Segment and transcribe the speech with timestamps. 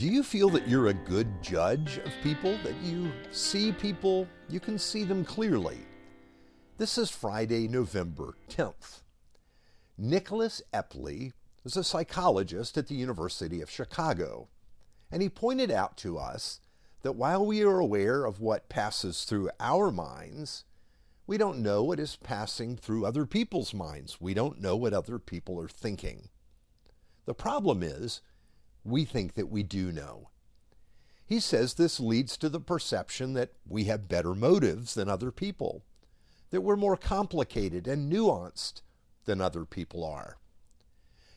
[0.00, 2.56] Do you feel that you're a good judge of people?
[2.64, 5.76] That you see people, you can see them clearly?
[6.78, 9.02] This is Friday, November 10th.
[9.98, 11.32] Nicholas Epley
[11.66, 14.48] is a psychologist at the University of Chicago,
[15.12, 16.60] and he pointed out to us
[17.02, 20.64] that while we are aware of what passes through our minds,
[21.26, 24.18] we don't know what is passing through other people's minds.
[24.18, 26.30] We don't know what other people are thinking.
[27.26, 28.22] The problem is,
[28.84, 30.30] we think that we do know.
[31.26, 35.84] He says this leads to the perception that we have better motives than other people,
[36.50, 38.82] that we're more complicated and nuanced
[39.26, 40.38] than other people are.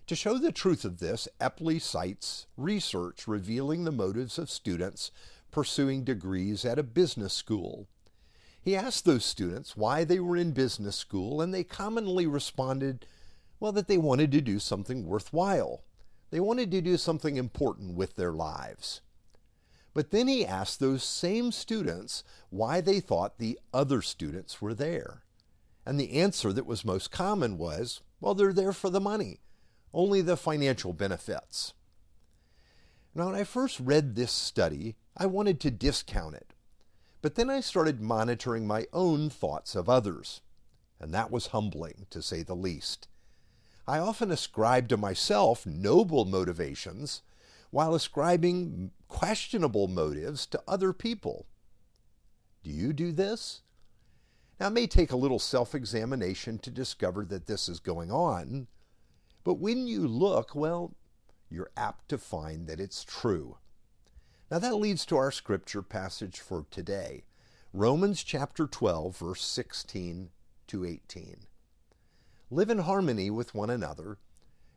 [0.08, 5.12] To show the truth of this, Epley cites research revealing the motives of students
[5.52, 7.88] pursuing degrees at a business school.
[8.60, 13.06] He asked those students why they were in business school, and they commonly responded,
[13.60, 15.84] well, that they wanted to do something worthwhile.
[16.34, 19.02] They wanted to do something important with their lives.
[19.94, 25.22] But then he asked those same students why they thought the other students were there.
[25.86, 29.42] And the answer that was most common was, well, they're there for the money,
[29.94, 31.76] only the financial benefits.
[33.14, 36.56] Now, when I first read this study, I wanted to discount it.
[37.22, 40.42] But then I started monitoring my own thoughts of others,
[41.00, 43.08] and that was humbling, to say the least.
[43.88, 47.22] I often ascribe to myself noble motivations
[47.70, 51.48] while ascribing questionable motives to other people.
[52.64, 53.62] Do you do this?
[54.60, 58.68] Now, it may take a little self examination to discover that this is going on,
[59.44, 60.96] but when you look, well,
[61.50, 63.58] you're apt to find that it's true.
[64.50, 67.24] Now, that leads to our scripture passage for today
[67.74, 70.30] Romans chapter 12, verse 16
[70.68, 71.48] to 18.
[72.54, 74.20] Live in harmony with one another.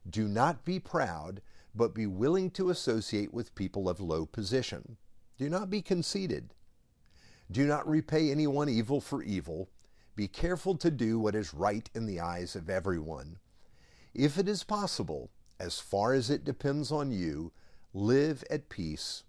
[0.09, 1.43] Do not be proud,
[1.75, 4.97] but be willing to associate with people of low position.
[5.37, 6.55] Do not be conceited.
[7.53, 9.69] Do not repay anyone evil for evil.
[10.15, 13.37] Be careful to do what is right in the eyes of everyone.
[14.15, 15.29] If it is possible,
[15.61, 17.53] as far as it depends on you,
[17.93, 19.25] live at peace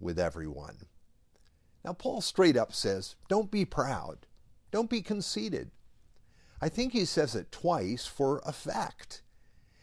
[0.00, 0.86] with everyone.
[1.84, 4.26] Now, Paul straight up says, don't be proud,
[4.72, 5.70] don't be conceited.
[6.64, 9.20] I think he says it twice for effect.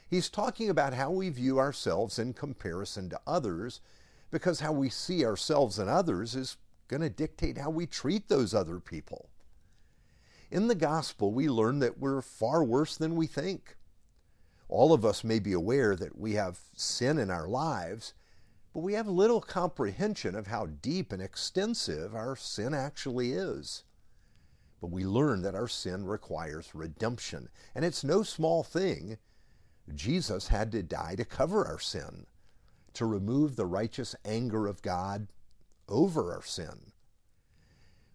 [0.09, 3.81] He's talking about how we view ourselves in comparison to others,
[4.31, 8.55] because how we see ourselves and others is going to dictate how we treat those
[8.55, 9.29] other people.
[10.49, 13.77] In the gospel, we learn that we're far worse than we think.
[14.67, 18.15] All of us may be aware that we have sin in our lives,
[18.73, 23.83] but we have little comprehension of how deep and extensive our sin actually is.
[24.81, 29.19] But we learn that our sin requires redemption, and it's no small thing.
[29.93, 32.25] Jesus had to die to cover our sin,
[32.93, 35.27] to remove the righteous anger of God
[35.87, 36.93] over our sin.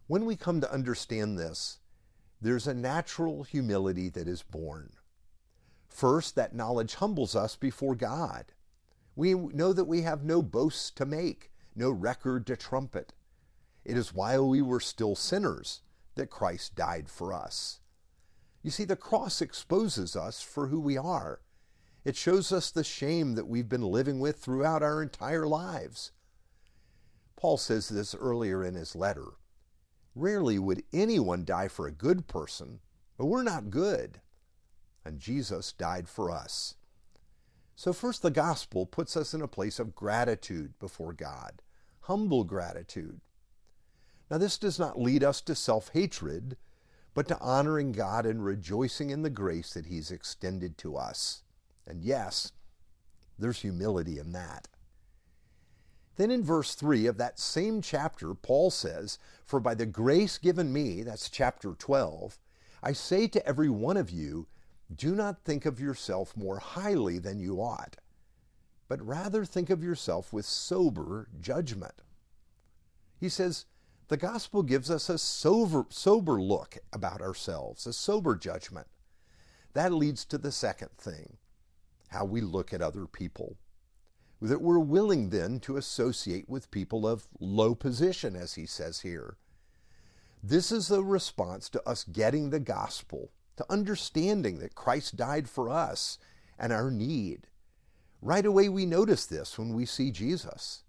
[0.08, 1.78] When we come to understand this,
[2.40, 4.92] there's a natural humility that is born.
[5.88, 8.52] First, that knowledge humbles us before God.
[9.14, 13.14] We know that we have no boasts to make, no record to trumpet.
[13.84, 15.82] It is while we were still sinners
[16.16, 17.80] that Christ died for us.
[18.62, 21.40] You see, the cross exposes us for who we are.
[22.04, 26.12] It shows us the shame that we've been living with throughout our entire lives.
[27.36, 29.34] Paul says this earlier in his letter.
[30.14, 32.80] Rarely would anyone die for a good person,
[33.18, 34.20] but we're not good.
[35.04, 36.74] And Jesus died for us.
[37.76, 41.60] So, first, the gospel puts us in a place of gratitude before God,
[42.00, 43.20] humble gratitude.
[44.30, 46.56] Now, this does not lead us to self hatred,
[47.14, 51.42] but to honoring God and rejoicing in the grace that He's extended to us.
[51.86, 52.52] And yes,
[53.38, 54.68] there's humility in that.
[56.16, 60.72] Then in verse 3 of that same chapter, Paul says, For by the grace given
[60.72, 62.38] me, that's chapter 12,
[62.82, 64.46] I say to every one of you,
[64.94, 67.96] do not think of yourself more highly than you ought,
[68.88, 72.02] but rather think of yourself with sober judgment.
[73.18, 73.66] He says,
[74.08, 78.86] the gospel gives us a sober, sober look about ourselves, a sober judgment.
[79.72, 81.38] That leads to the second thing
[82.08, 83.56] how we look at other people.
[84.40, 89.36] That we're willing then to associate with people of low position, as he says here.
[90.42, 95.68] This is a response to us getting the gospel to understanding that Christ died for
[95.68, 96.18] us
[96.58, 97.48] and our need.
[98.22, 100.84] Right away, we notice this when we see Jesus.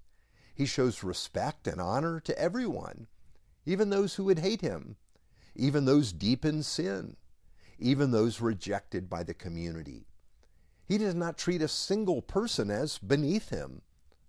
[0.57, 3.05] He shows respect and honor to everyone,
[3.67, 4.95] even those who would hate him,
[5.55, 7.15] even those deep in sin,
[7.77, 10.07] even those rejected by the community.
[10.83, 13.83] He does not treat a single person as beneath him.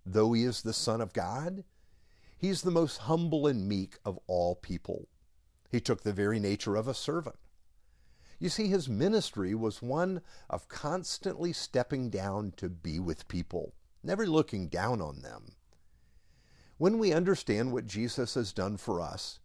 [0.05, 1.65] though he is the Son of God,
[2.37, 5.09] He is the most humble and meek of all people.
[5.71, 7.39] He took the very nature of a servant.
[8.39, 10.21] You see, his ministry was one
[10.51, 13.73] of constantly stepping down to be with people,
[14.03, 15.53] never looking down on them.
[16.79, 19.41] When we understand what Jesus has done for us,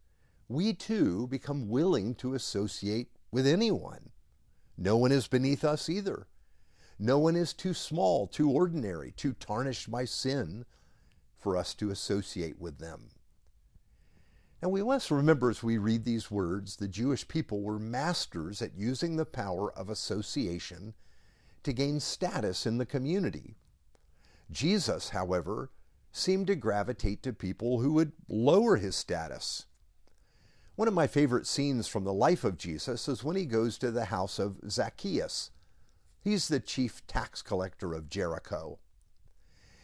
[0.48, 4.12] we too become willing to associate with anyone.
[4.78, 6.28] No one is beneath us either.
[7.00, 10.66] No one is too small, too ordinary, too tarnished by sin
[11.40, 13.10] for us to associate with them.
[14.62, 18.78] Now, we must remember as we read these words, the Jewish people were masters at
[18.78, 20.94] using the power of association
[21.64, 23.56] to gain status in the community.
[24.52, 25.72] Jesus, however,
[26.14, 29.66] seemed to gravitate to people who would lower his status.
[30.76, 33.92] One of my favorite scenes from the life of Jesus is when he goes to
[33.92, 35.52] the house of Zacchaeus.
[36.22, 38.80] He's the chief tax collector of Jericho.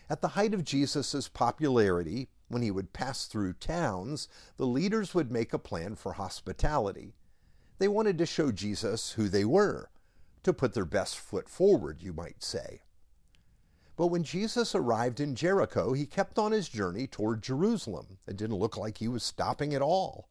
[0.09, 4.27] At the height of Jesus' popularity, when he would pass through towns,
[4.57, 7.13] the leaders would make a plan for hospitality.
[7.79, 9.89] They wanted to show Jesus who they were,
[10.43, 12.81] to put their best foot forward, you might say.
[13.99, 18.19] But when Jesus arrived in Jericho, he kept on his journey toward Jerusalem.
[18.25, 20.29] It didn't look like he was stopping at all.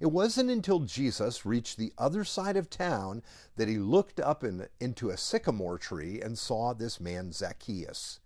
[0.00, 3.22] It wasn't until Jesus reached the other side of town
[3.54, 8.18] that he looked up in, into a sycamore tree and saw this man Zacchaeus.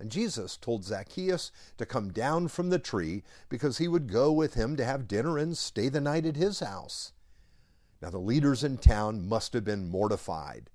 [0.00, 4.54] And Jesus told Zacchaeus to come down from the tree because he would go with
[4.54, 7.12] him to have dinner and stay the night at his house.
[8.02, 10.70] Now, the leaders in town must have been mortified.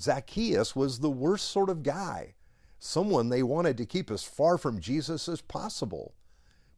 [0.00, 2.36] Zacchaeus was the worst sort of guy,
[2.80, 6.14] someone they wanted to keep as far from Jesus as possible.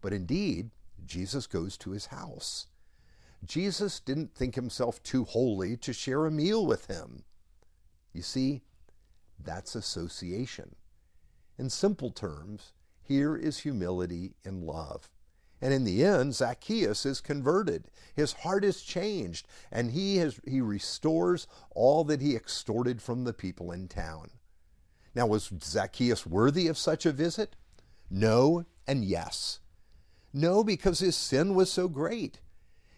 [0.02, 0.70] But indeed,
[1.06, 2.66] Jesus goes to his house.
[3.44, 7.22] Jesus didn't think himself too holy to share a meal with him.
[8.12, 8.62] You see,
[9.42, 10.74] that's association.
[11.58, 15.10] In simple terms, here is humility in love.
[15.60, 17.86] And in the end, Zacchaeus is converted.
[18.14, 23.32] His heart is changed, and he, has, he restores all that he extorted from the
[23.32, 24.30] people in town.
[25.14, 27.56] Now, was Zacchaeus worthy of such a visit?
[28.10, 29.60] No, and yes.
[30.32, 32.40] No, because his sin was so great.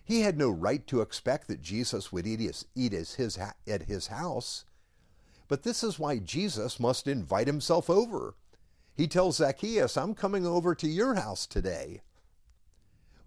[0.04, 4.08] He had no right to expect that Jesus would eat, his, eat his, at his
[4.08, 4.64] house.
[5.48, 8.34] But this is why Jesus must invite himself over.
[8.94, 12.02] He tells Zacchaeus, I'm coming over to your house today.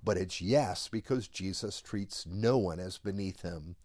[0.04, 3.76] But it's yes because Jesus treats no one as beneath him.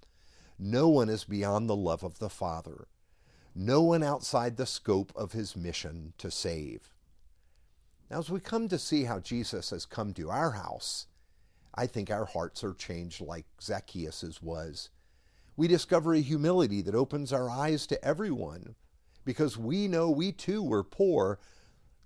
[0.59, 2.87] No one is beyond the love of the Father.
[3.55, 6.95] No one outside the scope of his mission to save.
[8.11, 11.07] Now, as we come to see how Jesus has come to our house,
[11.75, 14.91] I think our hearts are changed like Zacchaeus's was.
[15.57, 18.75] We discover a humility that opens our eyes to everyone
[19.25, 21.39] because we know we too were poor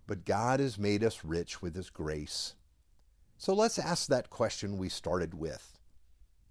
[0.07, 2.55] but God has made us rich with His grace.
[3.39, 5.79] So let's ask that question we started with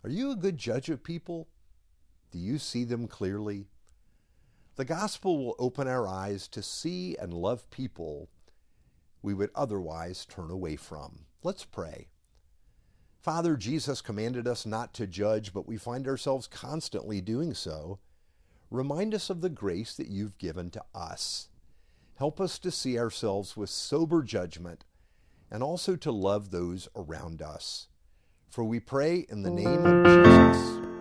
[0.03, 1.47] Are you a good judge of people?
[2.31, 3.67] Do you see them clearly?
[4.75, 8.29] The gospel will open our eyes to see and love people
[9.21, 11.25] we would otherwise turn away from.
[11.43, 12.09] Let's pray.
[13.21, 17.99] Father, Jesus commanded us not to judge, but we find ourselves constantly doing so.
[18.69, 21.47] Remind us of the grace that you've given to us.
[22.15, 24.85] Help us to see ourselves with sober judgment
[25.49, 27.87] and also to love those around us.
[28.49, 30.94] For we pray in the name of Jesus.